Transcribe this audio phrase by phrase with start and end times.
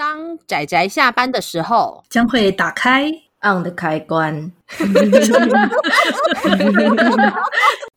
[0.00, 3.12] 当仔仔下班的时候，将会打开
[3.42, 4.50] on 的开关。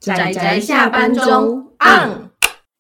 [0.02, 2.30] 仔仔下班中 on。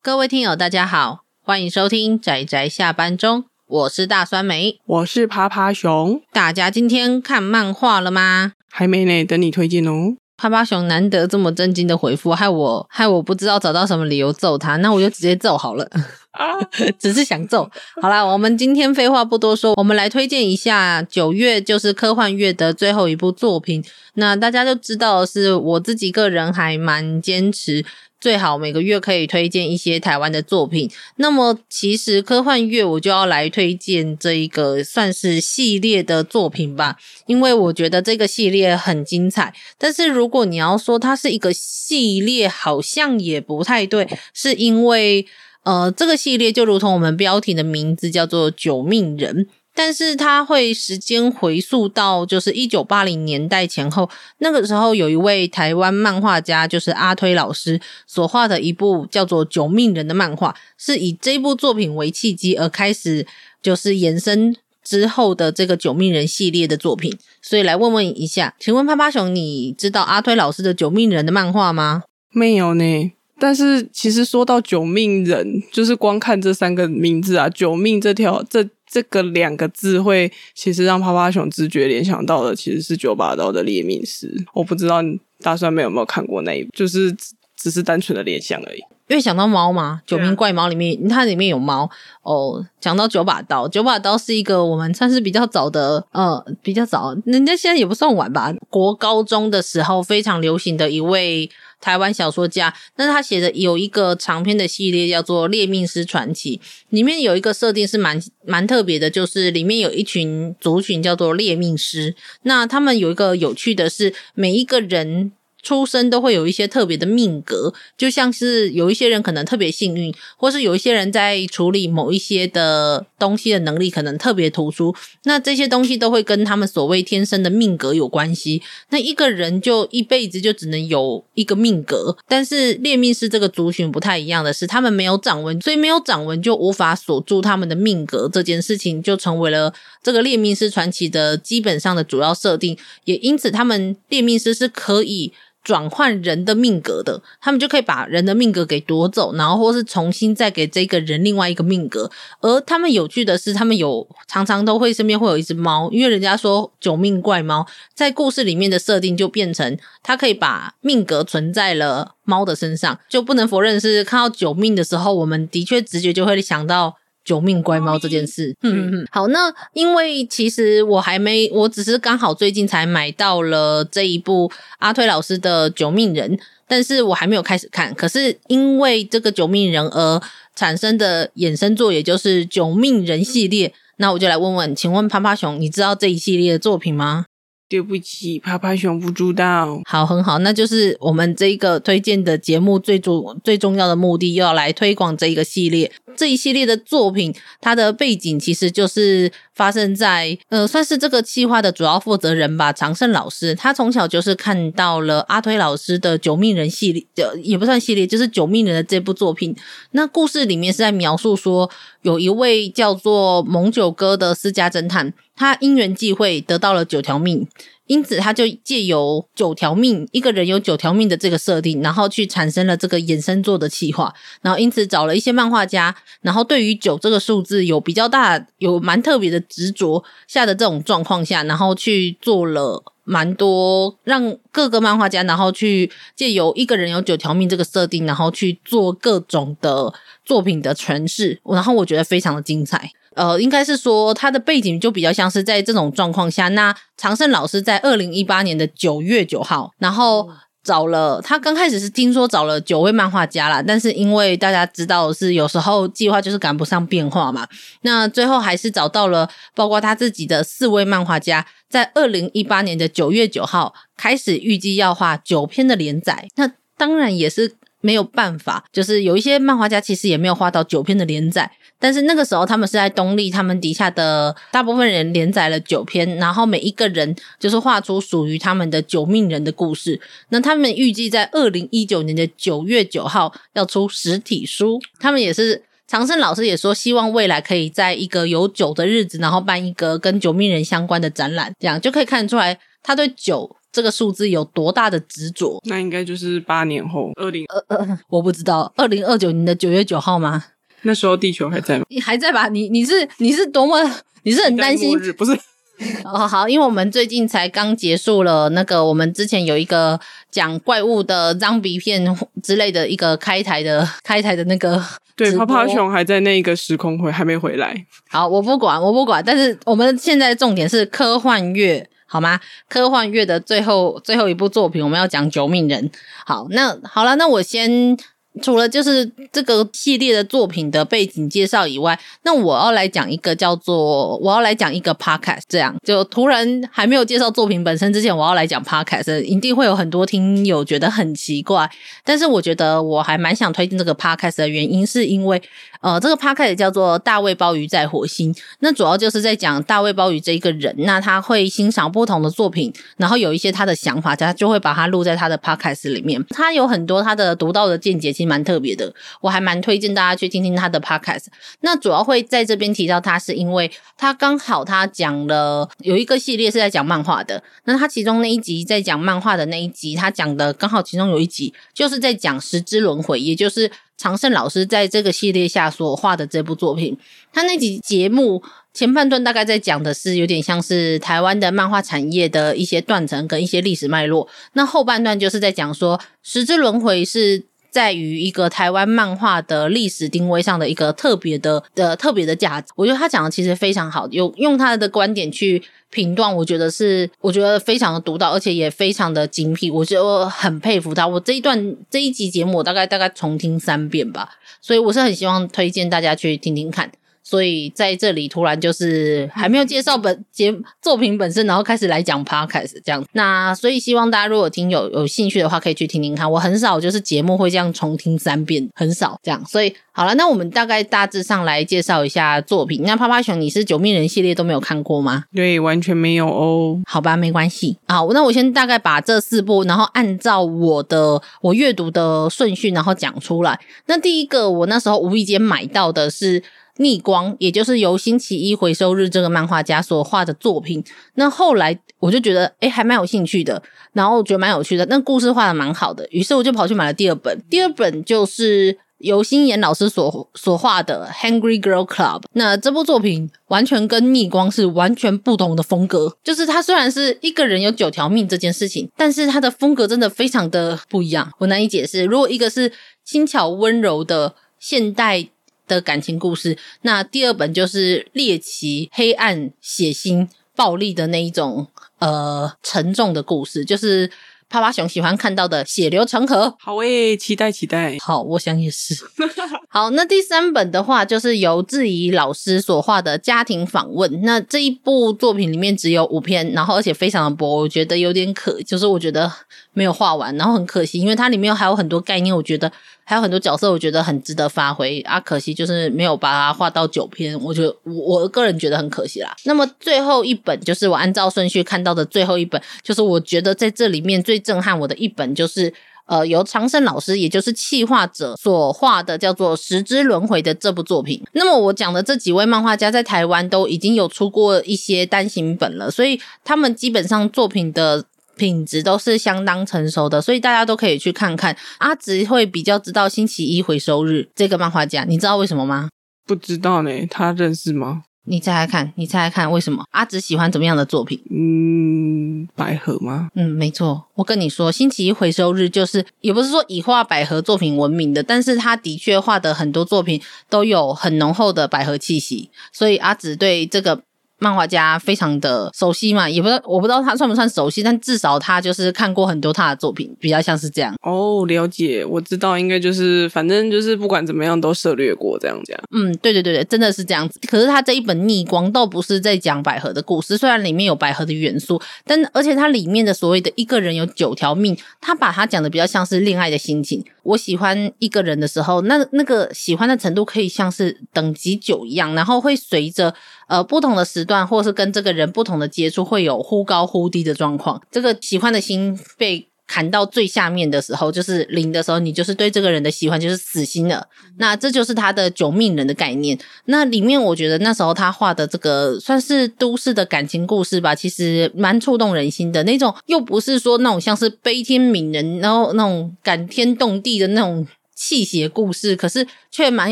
[0.01, 6.21] 各位听友，大家好，欢迎收听仔仔下班中，我是大酸梅，我是趴趴熊。
[6.33, 8.51] 大家今天看漫画了吗？
[8.69, 10.17] 还没呢，等你推荐哦。
[10.35, 15.89] 趴趴熊难得这么震惊的回复，害我害我不知道找到什么理由揍他，那我就直接揍好了。
[16.97, 17.69] 只是想揍。
[18.01, 23.83] 好啦，我们今天废话不多说，我们来推荐一下九月就是科幻月的最后一部作品。
[24.15, 27.85] 那大家都知道，是我自己个人还蛮坚持，
[28.19, 30.89] 最好每个月可以推荐一些台湾的作品。
[31.17, 36.97] 那么其实科幻月我就要来推荐这一个算是系列的作品吧，
[37.27, 39.53] 因为我觉得这个系列很精彩。
[39.77, 45.27] 但是如果你要说它是一个系列，好像也不太对，是因为。
[45.63, 63.25] 呃，这个系列就如同我们标题的名字叫做《九命人》，但是它会时间回溯到就是一九八零年代前后，那个时候有一位台湾漫画家，就是阿推老师所画的一部叫做《九命人》的漫画，是以这部作品为契机而开始，
[63.61, 67.17] 就是延伸之后的这个《九命人》系列的作品。
[67.41, 72.03] 所以来问问一下，请问趴趴熊，你知道阿推老师的《九命人》的漫画吗？
[72.31, 73.13] 没有呢。
[73.43, 84.33] 但是其实说到九命人，就是光看这三个名字啊，九命这条这这个两个字，会其实让趴趴熊直觉联想到的其实是九把刀的猎命师。
[84.53, 85.01] 我不知道
[85.41, 87.11] 大酸梅有没有看过那一，就是
[87.57, 88.79] 只，是单纯的联想而已。
[89.09, 91.89] 因为想到猫嘛，九命怪猫里面，它里面有猫
[92.21, 92.65] 哦。
[92.79, 98.53] 讲到九把刀，九把刀是一个我们算是比较早的，呃，比较早，人家现在也不算晚吧。
[98.69, 101.49] 国高中的时候非常流行的一位。
[101.83, 106.57] 台湾小说家，那他写的有一个长篇的系列叫做《猎命师传奇》，
[106.89, 115.33] 里面有一个设定是蛮蛮特别的，就是里面有一群族群叫做猎命师，那他们有一个有趣的是，每一个人。
[115.63, 124.93] 出生都会有一些特别的命格，就像是有一些人可能特别幸运，或是有一些人在处理某一些的东西的能力可能特别突出。
[125.23, 128.61] 那这些东西都会跟他们所谓天生的命格有关系。
[128.89, 138.29] 那一个人就一辈子就只能有一个命格，但是猎命师这个族群不太一样的是，他们没有掌纹，所以没有掌纹就无法锁住他们的命格。
[138.31, 145.31] 这件事情就成为了这个猎命师传奇的基本上的主要设定，也因此他们猎命师是可以。
[145.63, 152.11] 转换人的命格的，他们就可以把人的命格给夺走，然后或是重新再给这个人另外一个命格。
[152.41, 166.97] 而他们有趣的是，他们有常常都会身边会有一只猫，因为人家说九命怪猫，在故事里面的设定就变成他可以把命格存在了猫的身上，就不能否认是看到九命的时候，我们的确直觉就会想到。
[167.23, 177.93] 九命乖猫这件事，嗯嗯，好，那因为其实我还没，我只是刚好最近才买到了这一部阿推老师的《九命人》，但是我还没有开始看。
[177.95, 180.21] 可是因为这个《九命人》而
[180.55, 187.25] 产生的衍生作，也就是《九命人》系列，那我就来问问，请问趴趴熊，你知道这一系列的作品吗？
[187.73, 189.81] 对不起，趴趴熊不知道。
[189.85, 195.91] 好，很好，那就是我们这一个推荐的节目最重最重要的目的，又要来推广这一个系列。
[196.15, 203.53] 这一系列的作品，它的背景其实就是发生在呃，算是这个企划的主要负责人吧，长胜老师。
[203.53, 209.55] 他从小就是看到了阿推老师的《九命人》系列，呃，也不算系列，就是《九命人》的这部作品。
[209.91, 211.69] 那故事里面是在描述说，
[212.01, 217.47] 有一位叫做蒙九哥的私家侦探，他因缘际会得到了九条命。
[217.87, 224.13] 因此，他就借由九条命，一个人有九条命的这个设定，然后去产生了这个衍生作的企划。
[224.41, 241.41] 然后，因此找了一些漫画家，然后对于九这个数字有比较大、有蛮特别的执着下的这种状况下，然后去做了蛮多让各个漫画家，然后去借由一个人有九条命这个设定，然后去做各种的作品的诠释。
[241.43, 242.91] 然后我觉得非常的精彩。
[243.15, 250.29] 呃，应该是说他的背景就比较像是在这种状况下，那常胜老师在二零一八年的九月九号，然后
[250.63, 257.47] 找了他刚开始是听说找了九位漫画家啦，但是因为大家知道是有时候计划就是赶不上变化嘛，
[257.81, 271.51] 那最后还是找到了包括他自己的四位漫画家，在二零一八年的九月九号开始预计要画九篇的连载，那当然也是没有办法，就是有一些漫画家其实也没有画到九篇的连载。
[271.77, 279.99] 但是那个时候，他们是在东立，他们底下的大部分人连载了九篇，然后每一个人就是画出属于他们的九命人的故事。
[280.29, 295.59] 那他们预计在二零一九年的九月九号要出实体书，他们也是长胜老师也说，希望未来可以在一个有酒的日子，然后办一个跟九命人相关的展览，这样就可以看出来他对酒这个数字有多大的执着。
[295.67, 300.45] 那应该就是八年后，二零二呃，我不知道，二零二九年的九月九号吗？
[300.83, 301.85] 那时候地球还在吗？
[301.89, 302.47] 你还在吧？
[302.47, 303.77] 你你是你是多么？
[304.23, 304.97] 你是很担心？
[305.17, 305.37] 不是。
[306.05, 309.99] 哦，好，因为我们最近才刚结束了那个，我们之前有一个
[310.29, 314.81] 讲怪物的脏鼻片之类的一个开台的 开台的那个，
[315.15, 317.87] 对，泡泡熊还在那个时空回还没回来。
[318.07, 322.39] 好，我不管，我不管，但是我们现在重点是科幻月，好吗？
[322.69, 325.89] 科幻乐的最后最后一部作品，我们要讲《九命人》。
[326.27, 327.97] 好，那好了，那我先。
[328.41, 341.69] 除了就是这个系列的作品的背景介绍以外，那我要来讲一个叫做我要来讲一个 podcast，这样就突然还没有介绍作品本身之前，我要来讲 podcast，一定会有很多听友觉得很奇怪，
[342.03, 345.41] 但是我觉得我还蛮想推荐这个 podcast 的原因，是因为
[345.81, 358.13] 呃，这个 podcast 叫做大卫鲍鱼在火星，那主要就是在讲大卫鲍鱼这一个人，那他会欣赏不同的作品，然后有一些他的想法，他就会把它录在他的 podcast 里面，他有很多他的独到的见解。
[358.25, 361.25] 蛮特别的，我还蛮推荐大家去听听他的 podcast。
[361.61, 367.43] 那主要会在这边提到他，是因为他刚好他讲了有一个系列是在讲漫画的。
[367.65, 376.97] 那他其中那一集在讲漫画的那一集，他讲的刚好其中有一集就是在讲十之轮回，也就是长胜老师在这个系列下所画的这部作品。
[377.31, 378.43] 他那集节目
[378.73, 384.27] 前半段大概在讲的是有点像是台湾的漫画产业的一些断层跟一些历史脉络。
[384.53, 387.45] 那后半段就是在讲说十之轮回是。
[387.73, 395.59] 在于一个台湾漫画的历史定位上的一个特别的的特别的价值，我觉得他讲的其实非常好，有用他的观点去
[395.89, 401.07] 评断，我觉得是我觉得非常的独到，而且也非常的精辟，我就很佩服他。
[401.07, 404.29] 我这一段这一集节目，我大概大概重听三遍吧，
[404.61, 406.91] 所以我是很希望推荐大家去听听看。
[407.23, 413.03] 所以在这里突然就是还没有介绍本节作品本身，然后开始来讲 podcast 这样。
[413.13, 416.29] 那所以希望大家如果听有有兴趣的话，可以去听听看。
[416.29, 419.43] 我很少就是节目会这样重听三遍，很少这样。
[419.45, 422.81] 所以好了，那我们大概大致上来介绍一下作品。
[422.83, 425.25] 那趴趴熊，你是九命人系列都没有看过吗？
[425.35, 426.81] 对，完全没有哦。
[426.85, 427.77] 好吧，没关系。
[427.87, 433.59] 好，那我先大概把这四部，然后按照我的我阅读的顺序，然后讲出来。
[433.85, 436.43] 那第一个，我那时候无意间买到的是。
[436.77, 440.83] 逆光，也就是由星期一回收日这个漫画家所画的作品。
[441.13, 443.61] 那后来我就觉得，诶，还蛮有兴趣的，
[443.91, 447.39] 然后我觉得蛮有趣的，那故事画的蛮好的，于是我就跑去买了第二本。
[447.47, 452.21] 第二本就是由星野老师所所画的《Hungry Girl Club》。
[452.33, 462.05] 那这部作品完全跟逆光是完全不同的风格，就是它虽然是一个人有九条命这件事情，但是它的风格真的非常的不一样，我难以解释。
[462.05, 462.71] 如果一个是
[463.05, 465.27] 轻巧温柔的现代。
[465.65, 470.27] 的感情故事，那第二本就是猎奇、黑暗、血腥、
[470.57, 471.65] 暴力的那一种
[471.99, 474.11] 呃沉重的故事，就是
[474.53, 476.55] 趴趴熊喜欢看到的血流成河。
[476.59, 477.97] 好诶，期待期待。
[477.99, 478.95] 好，我想也是。
[479.67, 484.21] 好，那第三本的话就是由志怡老师所画的家庭访问。
[484.21, 489.31] 那这一部作品里面只有五篇，然后而且非常的薄，我觉得有点可，就是我觉得
[489.73, 492.71] 没有画完，然后很可惜，因为它里面还有很多概念，我觉得。
[493.05, 499.35] 还有很多角色，我觉得很值得发挥啊，可惜就是没有把它画到九篇，我觉得我我个人觉得很可惜啦。
[499.43, 505.73] 那么最后一本就是我按照顺序看到的最后一本，就是我觉得在这里面最震撼我的一本，就是
[506.05, 511.21] 呃由长胜老师，也就是企划者所画的叫做《十之轮回》的这部作品。
[511.33, 518.05] 那么我讲的这几位漫画家在台湾都已经有出过一些单行本了，所以他们基本上作品的。
[518.35, 521.55] 品质都是相当成熟的，所以大家都可以去看看。
[521.77, 525.89] 阿直会比较知道星期一回收日这个漫画家，你知道为什么吗？
[526.25, 528.03] 不知道呢，他认识吗？
[528.25, 529.83] 你猜猜看，你猜猜看为什么？
[529.91, 531.21] 阿直喜欢怎么样的作品？
[531.29, 533.27] 嗯，百合吗？
[533.35, 534.05] 嗯，没错。
[534.15, 544.03] 我跟你说，星期一回收日就是也不是说以画百合作品闻名的，但是他的确画的很多作品都有很浓厚的百合气息，所以阿直对这个。
[544.43, 550.93] 漫画家非常的熟悉嘛，也不知道我不知道他算不算熟悉，但至少他就是看过很多他的作品，比较像是这样。
[551.01, 555.79] 哦，了解，我知道，应该就是反正就是不管怎么样都涉略过这样讲。
[555.95, 557.39] 嗯，对对对对，真的是这样子。
[557.47, 567.03] 可是他这一本《逆光》倒不是在讲百合的故事，虽然里面有百合的元素，但而且它里面的所谓的一个人有九条命，他把它讲的比较像是恋爱的心情。
[567.23, 573.13] 我喜欢一个人的时候，那那个喜欢的程度可以像是等级九一样，然后会随着。
[573.47, 577.79] 呃，不同的时段，或是跟这个人不同的接触，会有忽高忽低的状况。
[577.91, 584.07] 这个喜欢的心被砍到最下面的时候，就是零的时候，你就是对这个人的喜欢就是死心了。
[584.37, 586.37] 那这就是他的九命人的概念。
[586.65, 597.65] 那里面我觉得那时候他画的这个算是都市的感情故事吧，其实蛮触动人心的那种，又不是说那种像是悲天悯人，然后那种感天动地的那种
[597.95, 599.91] 气血故事，可是却蛮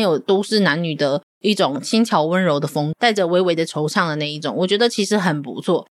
[0.00, 5.88] 有都市男女的一种轻巧温柔的风，带着微微的惆怅的那一种，我觉得其实很不错。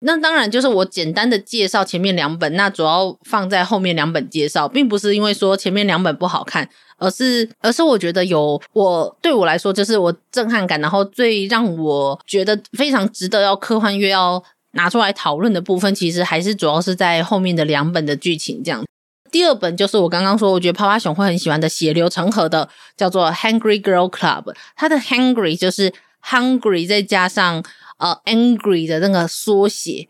[0.00, 18.84] 那当然就是我简单的介绍前面两本，那主要放在后面两本介绍，并不是因为说前面两本不好看，而是而是我觉得有我对我来说就是我震撼感，然后最让我觉得非常值得要科幻月要拿出来讨论的部分，其实还是主要是在后面的两本的剧情这样。
[19.30, 24.44] 第二本就是我刚刚说，我觉得趴趴熊会很喜欢的血流成河的，叫做《Hungry Girl Club》，
[24.76, 25.90] 它的 Hungry 就是
[26.22, 27.64] Hungry 再加上。
[27.98, 30.06] 呃，angry 的那个缩写，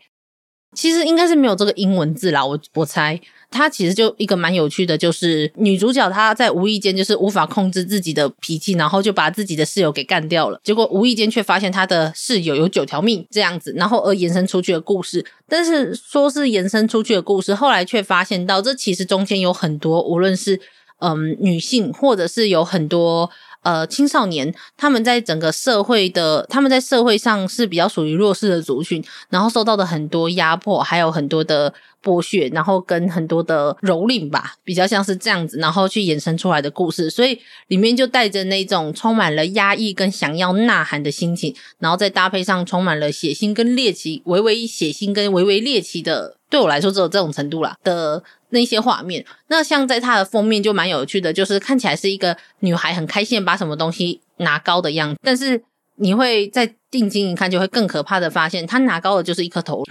[0.75, 2.45] 其实应该是没有这个英文字啦。
[2.45, 10.59] 我我猜，它其实就一个蛮有趣的，就是女主角她在无意间就是无法控制自己的脾气，然后就把自己的室友给干掉了。
[10.65, 15.25] 结果无意间却发现她的室友有九条命这样子，然后而延伸出去的故事。
[15.47, 20.59] 但是说是延伸出去的故事，后来却发现到这其实中间有很多，无论是
[20.99, 23.31] 嗯女性，或者是有很多。
[23.63, 37.37] 呃，青少年他们在整个社会的，他们在社会上是比较属于弱势的族群，然后受到的很多压迫，还有很多的剥削，然后跟很多的蹂躏吧，比较像是这样子，然后去衍生出来的故事，所以
[37.67, 48.23] 里面就带着那种充满了压抑跟想要呐喊的心情，然后再搭配上充满了血腥跟猎奇，微微血腥跟微微猎奇的，对我来说只有这种程度啦的。
[48.49, 55.61] 那些画面，那像在它的封面就蛮有趣的，就是看起来是一个女孩很开心把什么东西拿高的样子，但是
[55.95, 59.83] 你会在定睛一看，就会更可怕的发现，她拿高的就是一颗头，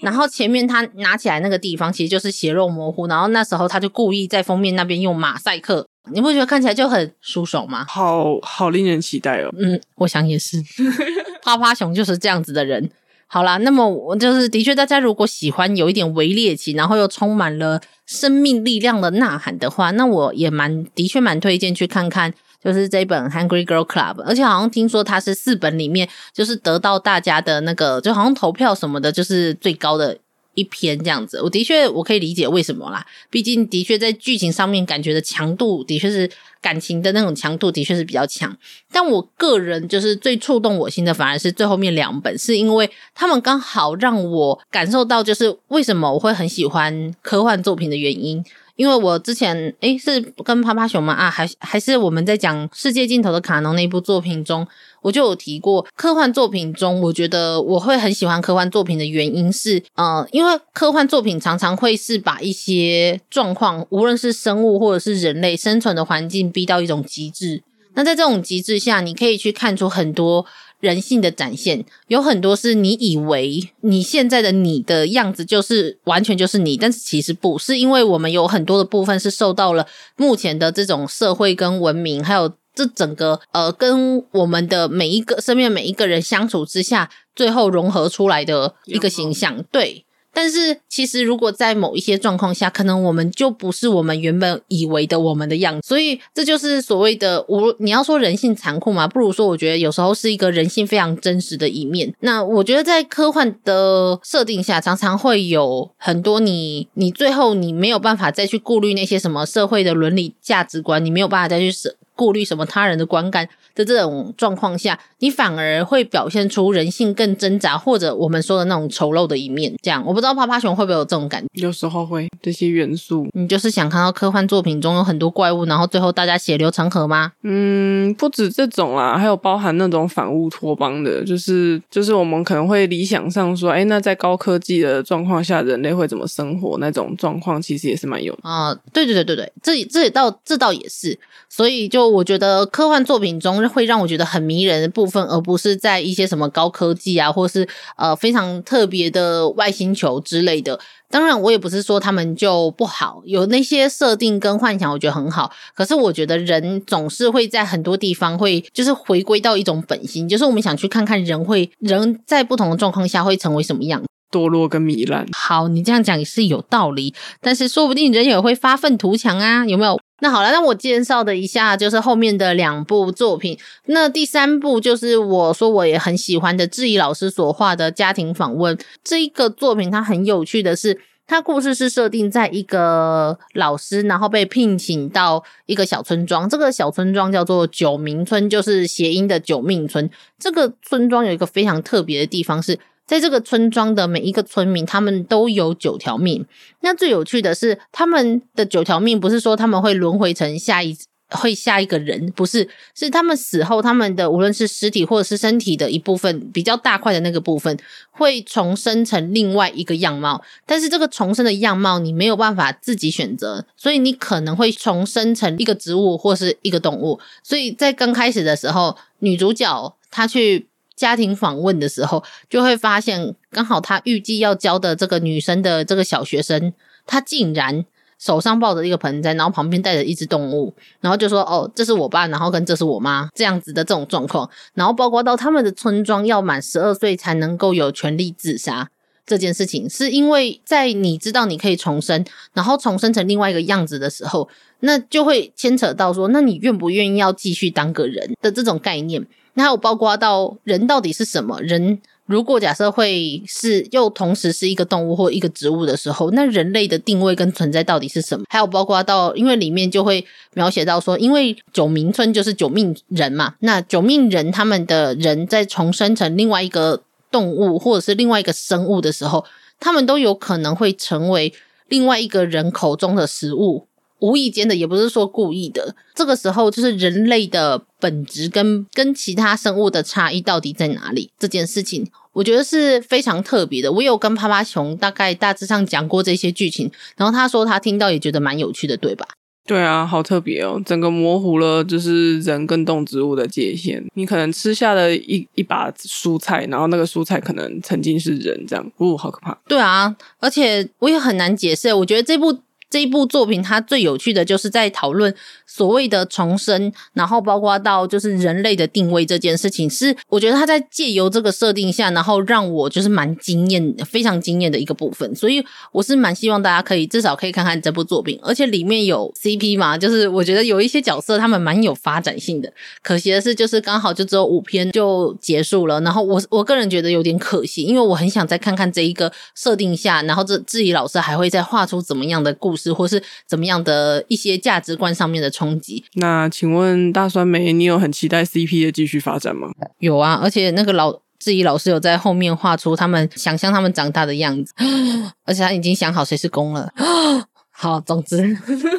[0.00, 7.86] 然后前面他拿起来那个地方其实就是血肉模糊，然后那时候他就故意在封面那边用马赛克，你不觉得看起来就很舒爽吗？
[7.88, 9.48] 好好令人期待哦。
[9.58, 10.62] 嗯，我想也是，
[11.42, 12.90] 趴趴熊就是这样子的人。
[13.28, 30.18] 好啦，那么我就是的确，大家如果喜欢有一点微猎奇，然后又充满了生命力量的呐喊的话，那我也蛮的确蛮推荐去看看，就是这本《Hungry Girl Club》，而且好像听说它是四本里面就是得到大家的那个，就好像投票什么的，就是最高的。
[30.56, 33.06] 一篇这样子，我的确我可以理解为什么啦。
[33.30, 36.28] 毕竟的确在剧情上面感觉的强度，的确是
[36.60, 38.56] 感情的那种强度，的确是比较强。
[38.90, 48.44] 但我个人就是最触动我心的，反而是最后面两本，是因为他们刚好让我感受到，就是为什么我会很喜欢科幻作品的原因。
[48.76, 51.12] 因为我之前诶是跟趴趴熊吗？
[51.12, 54.66] 啊，还还是我们在讲世界尽头的卡农那部作品中，
[55.02, 67.62] 我就有提过科幻作品中，我觉得我会很喜欢科幻作品的原因是，呃，因为科幻作品常常会是把一些状况，无论是生物或者是人类生存的环境逼到一种极致。
[67.94, 70.44] 那在这种极致下，你可以去看出很多。
[70.80, 90.04] 人性的展现有很多是你以为你现在的你的样子就是完全就是你，但是其实不是，因为我们有很多的部分是受到了目前的这种社会跟文明，还有这整个呃跟我们的每一个身边每一个人相处之下，最后融合出来的一个形象，对。
[90.38, 95.88] 但是，其实如果在某一些状况下，可能我们就不是我们原本以为的我们的样子。
[95.88, 97.74] 所以，这就是所谓的我。
[97.78, 102.14] 你要说人性残酷嘛，不如说我觉得有时候是一个人性非常真实的一面。
[102.20, 111.96] 那我觉得在科幻的设定下，常常会有很多你你最后你没有办法再去顾虑那些什么社会的伦理价值观，你没有办法再去设。
[112.14, 119.72] 顾虑什么他人的观感的这种状况下，你反而会表现出人性更挣扎，或者我们说的那种丑陋的一面。
[119.82, 121.48] 这样，我不知道趴趴熊会不会有这种感觉？
[121.62, 127.32] 有时候会这些元素，你就是想看到科幻作品中有很多怪物，然后最后大家血流成河吗？
[127.42, 136.78] 嗯，不止这种啦，还有包含那种反乌托邦的，就是就是我们可能会理想上说，哎，那在高科技的状况下，人类会怎么生活？
[136.78, 138.80] 那种状况其实也是蛮有的啊、呃。
[138.92, 141.18] 对对对对对，这这也倒这倒也是，
[141.50, 142.06] 所以就。
[142.06, 150.78] 我觉得科幻作品中会让我觉得很迷人的部分，而不是在一些什么高科技啊，或是呃非常特别的外星球之类的。
[151.08, 155.52] 当然，我也不是说他们就不好，有那些设定跟幻想，我觉得很好。
[155.72, 165.26] 可是我觉得人总是会在很多地方会就是回归到一种本心，就是我们想去看看人会人在不同的状况下会成为什么样，堕落跟糜烂。
[165.32, 169.98] 好，你这样讲也是有道理，但是说不定人也会发愤图强啊，有没有？
[170.20, 173.58] 那好了，那我介绍的一下就是后面的两部作品。
[173.84, 178.78] 那第三部就是我说我也很喜欢的志怡老师所画的家庭访问。
[179.04, 190.08] 这一个作品它很有趣的是，他故事是设定在一个老师，然后被聘请到一个小村庄，这个小村庄叫做九明村，就是谐音的九命村。
[190.38, 192.78] 这个村庄有一个非常特别的地方是。
[193.06, 196.44] 在这个村庄的每一个村民，他们都有九条命。
[196.80, 200.96] 那最有趣的是，他们的九条命不是说他们会轮回成下一
[201.28, 207.76] 会下一个人，不是，是他们死后，他们的无论是尸体或者是身体的一部分比较大块的那个部分，
[208.10, 210.42] 会重生成另外一个样貌。
[210.66, 217.20] 但是这个重生的样貌你没有办法自己选择，所以你可能会重生成一个植物或是一个动物。
[217.44, 220.66] 所以在刚开始的时候，女主角她去。
[220.96, 226.72] 家庭访问的时候，就会发现，刚好他预计要教的这个女生的这个小学生，
[227.06, 227.84] 她竟然
[228.18, 238.88] 手上抱着一个盆栽，然后旁边带着一只动物，然后就说：“哦，这是我爸，然后跟这是我妈，这样子的这种状况。”然后包括到他们的村庄要满十二岁才能够有权利自杀
[239.26, 242.24] 这件事情，是因为在你知道你可以重生，
[242.54, 244.48] 然后重生成另外一个样子的时候，
[244.80, 249.26] 那就会牵扯到说，那你愿不愿意要继续当个人的这种概念。
[249.56, 251.60] 那还有包括到人到底是什么？
[251.60, 258.44] 人如果假设会是又同时是一个动物或一个植物的时候，那人类的定位跟存在到底是什么？
[258.48, 269.44] 还有包括到，因为里面就会描写到说，因为九冥村就是九命人嘛，那九命人他们的人在重生成另外一个动物或者是另外一个生物的时候，
[269.78, 271.54] 他们都有可能会成为
[271.88, 273.86] 另外一个人口中的食物。
[274.20, 275.94] 无意间的，也不是说故意的。
[276.14, 281.30] 这个时候，就是人类的本质跟跟其他生物的差异到底在哪里？
[281.38, 283.92] 这件事情，我觉得是非常特别的。
[283.92, 289.26] 我有跟趴趴熊大概大致上讲过这些剧情，然后他说他听到也觉得蛮有趣的，对吧？
[289.66, 294.02] 对啊，好特别哦，整个模糊了就是人跟动植物的界限。
[294.14, 299.58] 你可能吃下了一一把蔬菜，然后那个蔬菜可能曾经是人，这样，哦，好可怕。
[299.66, 301.92] 对啊，而且我也很难解释。
[301.92, 302.60] 我觉得这部。
[302.88, 305.34] 这一部作品，它最有趣的就是在讨论
[305.66, 315.34] 所谓的重生，然后包括到就是人类的定位这件事情，是我觉得他在借由这个设定下，然后让我就是蛮惊艳、非常惊艳的一个部分。
[315.34, 322.72] 所以我是蛮希望大家可以至少可以看看这部作品，而且里面有 CP 嘛，就是我觉得有一些角色他们蛮有发展性的。
[323.02, 332.92] 可惜的是，就是刚好就只有五篇就结束了，然后我我个人觉得有点可惜，因为我很想再看看这一个设定下，然后这志怡老师还会再画出怎么样的故事。
[332.96, 336.02] 或是怎么样的一些价值观上面的冲击？
[336.14, 339.68] 那请问大酸梅，你有很期待 CP 的继续发展吗？
[339.98, 344.72] 有啊，而且那个老质疑老师有在后面画出他们想象他们长大的样子，
[345.44, 346.90] 而且他已经想好谁是公了。
[347.70, 348.56] 好，总之，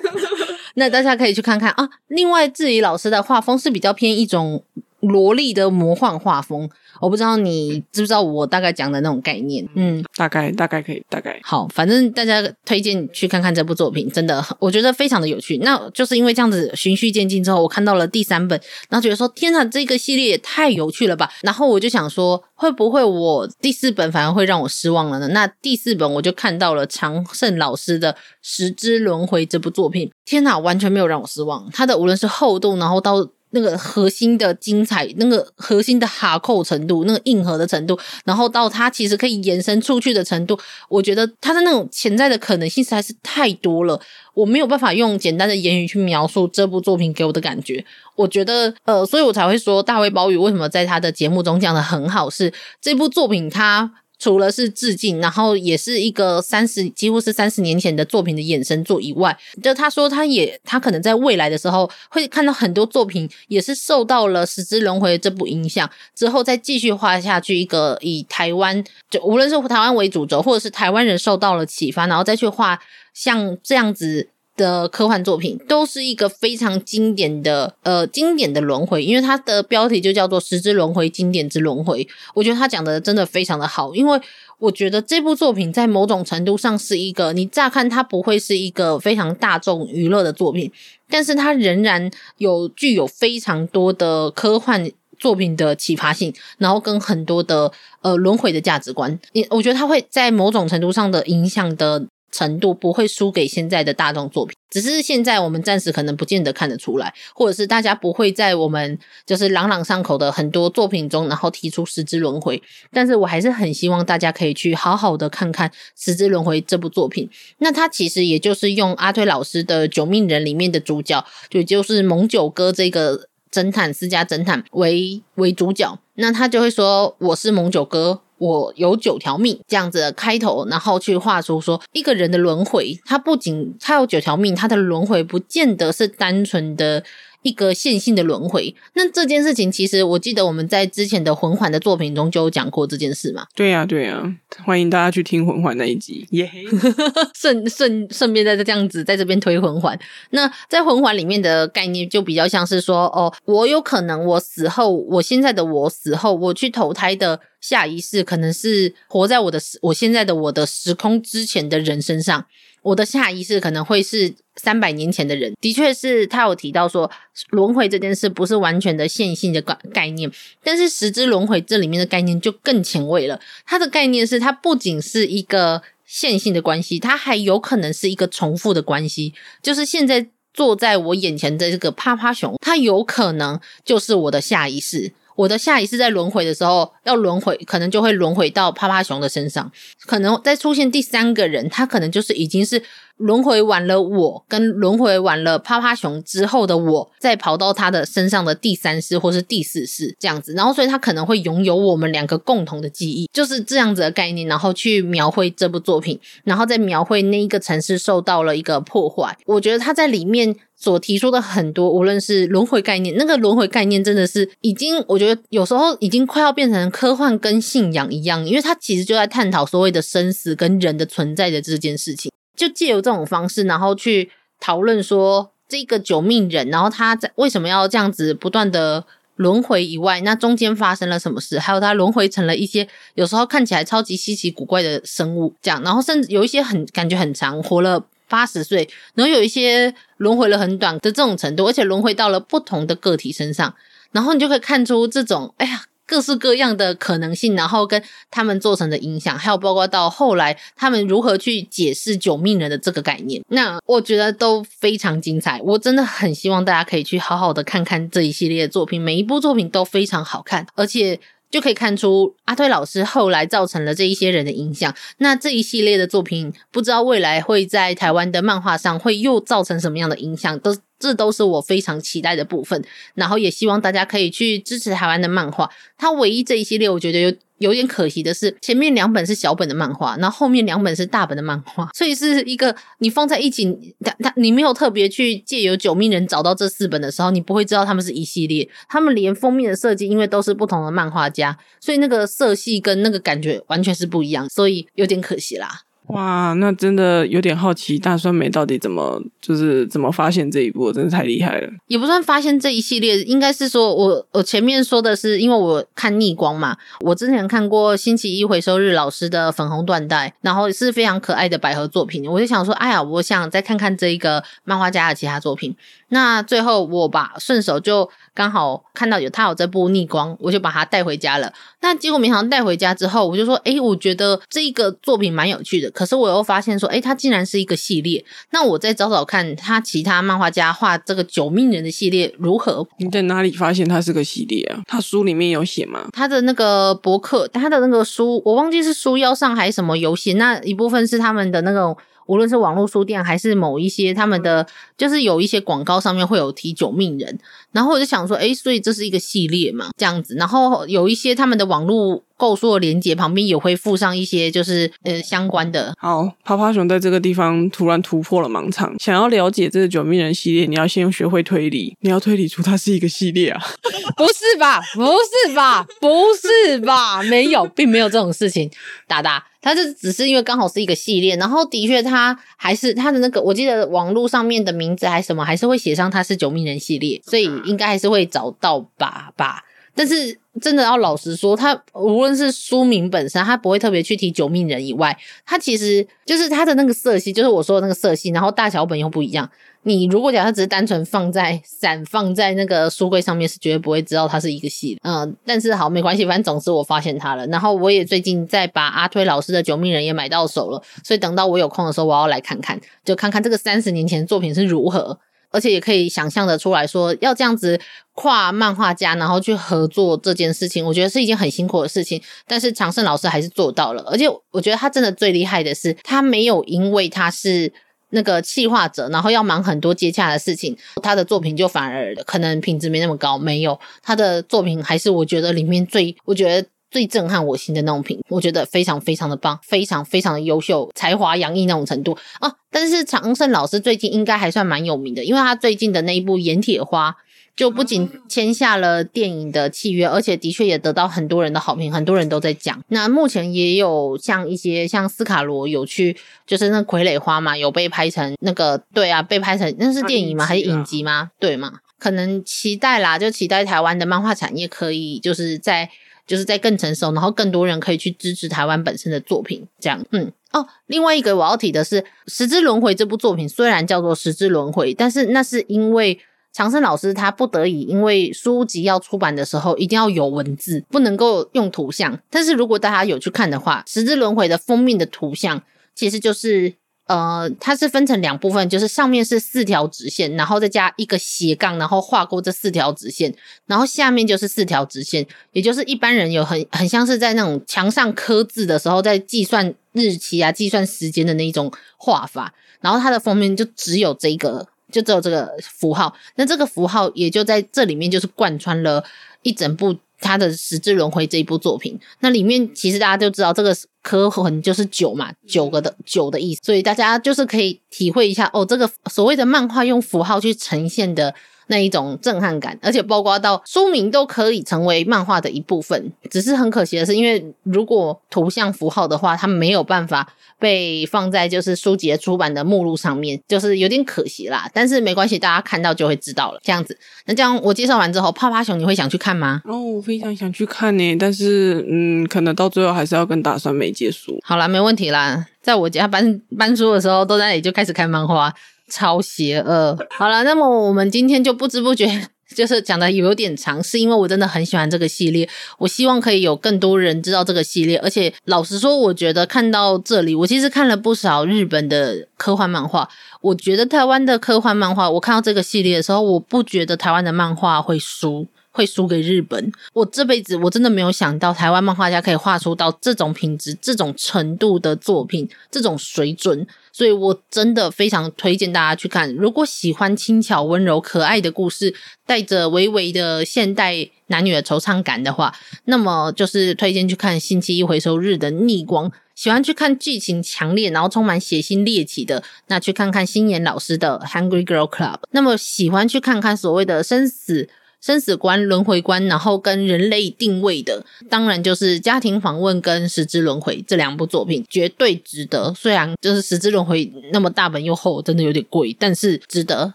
[0.75, 1.89] 那大家可以去看看啊。
[2.07, 4.63] 另外，质疑老师的画风是比较偏一种
[5.01, 6.69] 萝莉的魔幻画风。
[6.99, 15.59] 我不知道你知不知道我大概讲的那种概念，嗯，大概大概可以大概好，反正大家推荐去看看这部作品，真的 我觉得非常的有趣。
[15.59, 21.29] 那就是因为这样子循序渐进之后，我看到了第三本，然后觉得说天呐，这个系列也太有趣了吧！
[21.41, 25.27] 然后我就想说，会不会我第四本反而会让我失望了呢？
[25.27, 31.69] 那第四本我就看到了常胜老师的《十之轮回》这部作品，天呐，完全没有让我失望。
[31.71, 43.99] 它的无论是厚度，然后到那个核心的精彩，那个核心的哈扣程度，那个硬核的程度，然后到它其实可以延伸出去的程度，我觉得它的那种潜在的可能性实在是太多了，
[44.33, 47.85] 我没有办法用简单的言语去描述这部作品给我的感觉。
[48.15, 53.93] 我觉得，呃，所以我才会说大卫鲍宇为什么在他的节目中讲的很好，是这部作品它。
[54.19, 72.79] 除了是致敬，然后也是一个三十几乎是三十年前的作品的衍生作以外，就他说他也他可能在未来的时候会看到很多作品也是受到了《十之轮回》这部影响，之后再继续画下去一个以台湾就无论是台湾为主轴，或者是台湾人受到了启发，然后再去画
[73.13, 74.29] 像这样子。
[74.57, 82.03] 的科幻作品都是一个非常经典的呃经典的轮回，因为它的标题就叫做《时之轮回，经典之轮回》。
[82.33, 84.19] 我觉得他讲的真的非常的好，因为
[84.59, 90.69] 我觉得这部作品在某种程度上是一个你乍看它不会是一个非常大众娱乐的作品，
[91.07, 99.19] 但是它仍然有具有非常多的科幻作品的启发性，然后跟很多的呃轮回的价值观。
[99.33, 102.07] 你我觉得它会在某种程度上的影响的。
[102.31, 112.61] 程度不会输给现在的大众作品，只是现在我们暂时可能不见得看得出来，或者是大家不会在我们就是朗朗上口的很多作品中，然后提出十之轮回。
[112.91, 117.29] 但是我还是很希望大家可以去好好的看看十之轮回这部作品。
[117.59, 125.97] 那它其实也就是用阿推老师的《九命人》里面的主角，就就是蒙九哥这个侦探私家侦探为为主角。
[126.15, 137.03] 那他就会说：“我是蒙九哥。”我有九条命这样子的开头，然后去画出说一个人的轮回，他不仅他有九条命，他的轮回不见得是单纯的。
[137.43, 143.45] 一个线性的轮回，那这件事情其实我记得我们在之前的魂环的作品中就有讲过这件事嘛。
[143.55, 147.29] 对呀、啊，对呀、啊，欢迎大家去听魂环那一集，耶、 yeah.
[147.33, 149.97] 顺顺顺便在这样子在这边推魂环。
[150.31, 162.45] 那在魂环里面的概念就比较像是说，哦，我有可能我死后，我现在的我死后，我去投胎的下一世可能是活在我的我现在的我的时空之前的人身上。
[162.87, 167.11] 我的下一世可能会是三百年前的人，的确是他有提到说
[167.49, 170.31] 轮回这件事不是完全的线性的概概念，
[170.63, 173.41] 但是时之轮回这里面的概念就更前卫了。
[173.65, 179.33] 它的概念是它不仅是一个线性的关系，它还有可能是一个重复的关系。
[179.61, 185.11] 就是现在坐在我眼前的这个趴趴熊，它有可能就是我的下一世。
[185.35, 189.71] 我的下一世在轮回的时候，要轮回，可能就会轮回到趴趴熊的身上，
[190.07, 192.81] 可能再出现第三个人，他可能就是已经是。
[193.17, 209.35] 轮回完了我，跟轮回完了趴趴熊之后的我，再跑到他的身上的第三世或是第四世这样子，然后所以他可能会拥有我们两个共同的记忆，就是这样子的概念，然后去描绘这部作品，然后再描绘那一个城市受到了一个破坏。
[209.47, 222.31] 我觉得他在里面所提出的很多，无论是轮回概念，那个轮回概念真的是已经，我觉得有时候已经快要变成科幻跟信仰一样，因为他其实就在探讨所谓的生死跟人的存在的这件事情。
[222.55, 229.05] 就借由这种方式，然后去讨论说这个九命人，然后他在为什么要这样子不断的
[229.35, 231.59] 轮回以外，那中间发生了什么事？
[231.59, 243.75] 还有他轮回成了一些有时候看起来超级稀奇古怪的生物，这样，然后甚至有一些很感觉很长，活了八十岁，然后有一些轮回了很短的这种程度，而且轮回到了不同的个体身上，
[244.11, 245.83] 然后你就可以看出这种，哎呀。
[246.07, 255.61] 各式各样的可能性，然后跟他们做成的影响，还有包括到后来他们如何去解释九命人的这个概念，那我觉得都非常精彩。
[255.61, 261.19] 我真的很希望大家可以去好好的看看这一系列的作品，每一部作品都非常好看，而且
[261.51, 264.95] 就可以看出阿推老师后来造成了这一些人的影响。
[265.17, 270.73] 那这一系列的作品，不知道未来会在台湾的漫画上会又造成什么样的影响，都。
[270.99, 272.83] 这都是我非常期待的部分，
[273.15, 275.69] 然后也希望大家可以去支持台湾的漫画。
[275.97, 288.69] 它唯一这一系列，我觉得有有点可惜的是，前面两本是小本的漫画，然后后面两本是大本的漫画， 所以是一个你放在一起，它它你没有特别去借由九命人找到这四本的时候，你不会知道他们是一系列。
[288.87, 295.81] 他们连封面的设计，因为都是不同的漫画家，所以那个色系跟那个感觉完全是不一样，所以有点可惜啦。
[296.07, 301.69] 哇，那真的有点好奇，大酸梅到底怎么就是怎么发现这一部，真的太厉害了。
[301.87, 315.75] 也不算发现这一系列，应该是说我我前面说的是，因为我看逆光嘛，我之前看过星期一回收日老师的粉红缎带，然后是非常可爱的百合作品，我就想说，哎呀，我想再看看这一个漫画家的其他作品。
[316.09, 321.51] 那最后我把顺手就刚好看到有他有这部逆光，我就把它带回家了。
[321.81, 325.91] 那结果没想到带回家之后，我就说，诶，我觉得这一个作品蛮有趣的。
[325.91, 328.23] 可是我又发现说，诶，它竟然是一个系列。
[328.51, 332.87] 那我再找找看他其他漫画家画这个九命人的系列如何？
[332.99, 334.81] 你在哪里发现它是个系列啊？
[334.87, 336.07] 他书里面有写吗？
[336.13, 340.33] 他的那个博客，他的那个书，我忘记是书腰上还是什么有写。
[340.33, 341.97] 那一部分是他们的那种。
[342.27, 347.39] 无论是网络书店还是某一些他们的，就是有一些广告上面会有提九命人，
[347.71, 352.23] 然后我就想说，诶，所以这是一个系列嘛，这样子，然后有一些他们的网络。
[352.37, 355.93] 购书的链接旁边也会附上一些，就是呃相关的。
[355.97, 358.95] 好，趴趴熊在这个地方突然突破了盲肠。
[358.99, 363.61] 想要了解这个九命人系列，你要先学会推理，你要推理出它是一个系列啊？
[364.15, 364.79] 不是吧？
[364.93, 365.03] 不
[365.47, 365.85] 是吧？
[365.99, 367.21] 不是吧？
[367.23, 368.69] 没有，并没有这种事情。
[369.07, 379.63] 达达，它这只是因为刚好是一个系列，然后的确它还是它的那个，我记得网络上面的名字还是什么，还是会写上它是九命人系列，所以应该还是会找到吧吧。
[379.95, 389.49] 但是真的要老实说，他无论是书名本身，他不会特别去提九命人以外，他其实就是他的那个色系，就是我说的那个色系，然后大小本又不一样。
[389.83, 394.99] 你如果假设只是单纯放在散放在那个书柜上面，是绝对不会知道它是一个系。
[395.03, 397.47] 嗯，但是好没关系，反正总之我发现它了。
[397.47, 405.17] 然后我也最近在把阿推老师的九命人也买到手了，所以等到我有空的时候，我要来看看，就看看这个三十年前的作品是如何。
[405.51, 407.79] 而且也可以想象的出来说，要这样子
[408.13, 412.21] 跨漫画家，然后去合作这件事情，我觉得是一件很辛苦的事情。
[412.47, 417.71] 但是常胜老师还是做到了，而且我觉得他真的最厉害的是，他没有因为他是
[418.09, 423.37] 那个企划者，然后要忙很多接洽的事情，他的作品就反而可能品质没那么高。
[423.37, 426.67] 没有，他的作品还是我觉得里面最，我觉得。
[426.97, 432.51] 最震撼我心的那种品，我觉得非常非常的棒，非常非常的优秀，才华洋溢那种程度啊。
[432.71, 437.11] 但是常胜老师最近应该还算蛮有名的，因为他最近的那一部《盐铁花》。
[437.55, 442.79] 就不仅签下了电影的契约，而且的确也得到很多人的好评，很多人都在讲。
[442.89, 450.45] 那目前也有像一些像斯卡罗有去，就是那傀儡花嘛，有被拍成那个，对啊，被拍成那是电影吗？
[450.45, 451.31] 还是影集吗？
[451.39, 451.79] 对嘛？
[451.97, 455.89] 可能期待啦，就期待台湾的漫画产业可以就是在
[456.27, 460.05] 就是在更成熟，然后更多人可以去支持台湾本身的作品，这样。
[460.11, 466.19] 嗯，哦，另外一个我要提的是《十之轮回》这部作品，虽然叫做《十之轮回》，但是那是因为。
[466.53, 472.19] 长生老师他不得已，因为书籍要出版的时候一定要有文字，不能够用图像。
[472.31, 475.61] 但是如果大家有去看的话，《十之轮回》的封面的图像
[475.93, 476.73] 其实就是
[477.07, 483.33] 呃，它是分成两部分，就是上面是四条直线，然后再加一个斜杠，然后划过这四条直线，
[483.65, 492.53] 然后下面就是四条直线，也就是一般人有很很像是在那种墙上刻字的时候，在计算日期啊、计算时间的那一种画法。
[492.79, 494.67] 然后它的封面就只有这个。
[494.89, 499.03] 就只有这个符号，那这个符号也就在这里面，就是贯穿了
[499.41, 501.99] 一整部他的《十字轮回》这一部作品。
[502.19, 511.33] 那里面其实大家就知道，这个科痕就是九嘛，九个的九的意思，所以大家就是可以体会一下哦，这个所谓的漫画用符号去呈现的。
[511.67, 516.11] 那一种震撼感，而且包括到书名都可以成为漫画的一部分。
[516.29, 520.27] 只是很可惜的是，因为如果图像符号的话，它没有办法
[520.59, 524.69] 被放在就是书籍出版的目录上面，就是有点可惜啦。
[524.73, 526.59] 但是没关系，大家看到就会知道了。
[526.63, 529.61] 这样子，那这样我介绍完之后，泡泡熊你会想去看吗？
[529.65, 534.39] 哦，我非常想去看呢，但是嗯，可能到最后还是要跟打算没结束。
[534.43, 538.53] 好啦，没问题啦，在我家搬搬书的时候，都在那里就开始看漫画。
[538.91, 539.97] 超邪恶。
[540.09, 542.07] 好了，那么我们今天就不知不觉
[542.55, 545.47] 就是讲的有点长，是因为我真的很喜欢这个系列，
[545.77, 547.97] 我希望可以有更多人知道这个系列。
[547.99, 553.09] 而且老实说，我觉得看到这里，我其实看了不少日本的科幻漫画，
[553.41, 558.47] 我觉得台湾的科幻漫画，我看到这个系列的时候，我不觉得台湾的漫画会输。
[558.77, 569.33] 会输给日本，我这辈子我真的没有想到台湾漫画家可以画出到这种品质、这种程度的作品、这种水准，所以我真的非常推荐大家去看。
[569.33, 571.95] 如果喜欢轻巧、温柔、可爱的故事，
[572.27, 575.51] 带着微微的现代男女的惆怅感的话，
[575.85, 579.11] 那么就是推荐去看《星期一回收日》的逆光。
[579.33, 585.13] 喜欢去看剧情强烈，然后充满血腥猎奇的，那去看看星野老师的《Hungry Girl Club》。
[585.31, 587.67] 那么喜欢去看看所谓的生死。
[588.01, 595.73] 生死观、轮回观，然后跟人类定位的，当然就是家庭访问跟十之轮回这两部作品，绝对值得。
[595.73, 599.93] 虽然就是十之轮回那么大本又厚，真的有点贵，但是值得，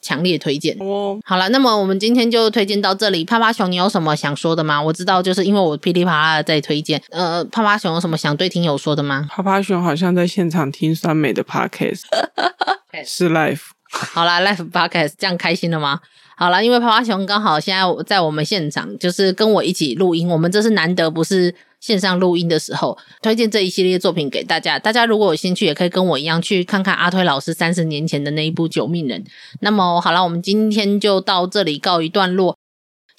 [0.00, 0.76] 强烈推荐。
[0.80, 3.24] 哦，好了，那么我们今天就推荐到这里。
[3.24, 4.80] 趴趴熊，你有什么想说的吗？
[4.80, 7.02] 我知道，就是因为我噼里啪啦的在推荐。
[7.10, 9.28] 呃，趴趴熊有什么想对听友说的吗？
[9.30, 12.02] 趴趴熊好像在现场听酸美的 podcast，
[13.04, 13.62] 是 life。
[13.90, 16.00] 好啦，life podcast，这样开心了吗？
[16.40, 20.26] 好啦，因为趴趴熊刚好现在在我们现场，就是跟我一起录音。
[20.26, 24.78] 我们这是难得不是线上录音的时候，推荐这一系列作品给大家。
[24.78, 29.22] 大家如果有兴趣，也可以跟我一样去看看阿推老师三十年前的那一部《九命人》。
[29.60, 32.56] 那么好了，我们今天就到这里告一段落。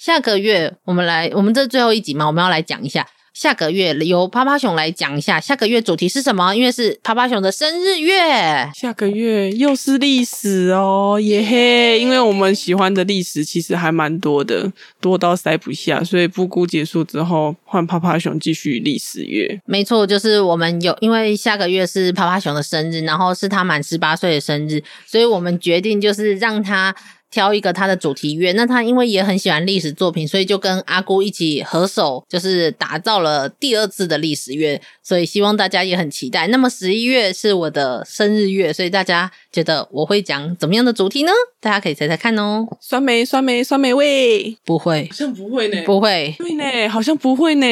[0.00, 3.06] 下个月我们来，我们这最后一集嘛，我们要来讲一下。
[3.32, 6.54] 下个月由趴趴熊来讲一下，下个月主题是什么？
[6.54, 11.98] 因为是趴趴熊的生日月，下个月又是历史哦，耶嘿！
[11.98, 19.60] 因为我们喜欢的历史其实还蛮多的，多到塞不下，所以布谷结束之后，换趴趴熊继续历史月。
[19.64, 26.94] 没错，就是我们有，因为下个月是趴趴熊的生日，然后是他满十八岁的生日，所以我们决定就是让他。
[27.32, 34.80] 挑一个他的主题乐，那他因为也很喜欢历史作品，所以就跟阿姑一起合手，就是打造了第二次的历史乐。
[35.02, 36.46] 所以希望大家也很期待。
[36.46, 41.32] 那么十一月是我的生日月，所以大家觉得我会讲怎么样的主题呢？
[41.60, 42.66] 大家可以猜猜看哦。
[42.80, 47.66] 酸梅，酸梅，酸梅味，不会，好像不会呢，不会，对呢，好像不会呢。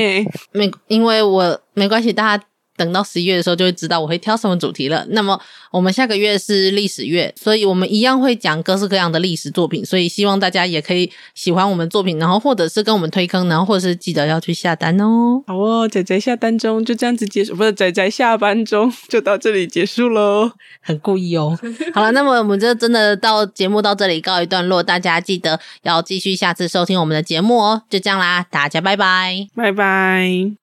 [0.52, 2.44] 没，因为我没关系，大家。
[2.80, 5.06] 等到十一月的时候，就会知道我会挑什么主题了。
[5.10, 5.38] 那么
[5.70, 9.84] 我们下个月是历史月，所以我们一样会讲各式各样的历史作品。
[9.84, 15.42] 所以希望大家也可以喜欢我们作品，然后或者是跟我们推坑，然后或者是记得要去下单哦。
[15.46, 21.58] 好哦，仔仔下单中，就这样子结束，不是仔仔下班中就到这里结束喽，很故意哦。
[21.92, 27.82] 好了，那么我们就真的到节目到这里告一段落，大家记得要继续下次收听我们的节目哦。
[27.90, 30.59] 就这样啦，大家拜拜，拜拜。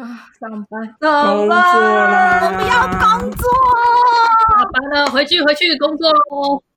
[0.00, 3.44] 啊，上班，上班，我不要工作，
[4.56, 6.62] 下班了，回去，回去工作喽。